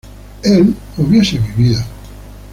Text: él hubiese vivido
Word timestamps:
él 0.41 0.73
hubiese 0.97 1.37
vivido 1.55 1.83